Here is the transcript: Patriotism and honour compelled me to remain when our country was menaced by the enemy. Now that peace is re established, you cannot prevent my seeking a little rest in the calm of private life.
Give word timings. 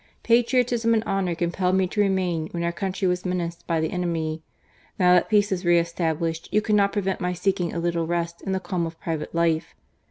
Patriotism 0.33 0.95
and 0.95 1.03
honour 1.03 1.35
compelled 1.35 1.75
me 1.75 1.85
to 1.85 2.01
remain 2.01 2.47
when 2.47 2.63
our 2.63 2.71
country 2.71 3.07
was 3.07 3.23
menaced 3.23 3.67
by 3.67 3.79
the 3.79 3.91
enemy. 3.91 4.41
Now 4.97 5.13
that 5.13 5.29
peace 5.29 5.51
is 5.51 5.63
re 5.63 5.77
established, 5.77 6.49
you 6.51 6.59
cannot 6.59 6.91
prevent 6.93 7.21
my 7.21 7.33
seeking 7.33 7.71
a 7.71 7.77
little 7.77 8.07
rest 8.07 8.41
in 8.41 8.51
the 8.51 8.59
calm 8.59 8.87
of 8.87 8.99
private 8.99 9.35
life. 9.35 9.75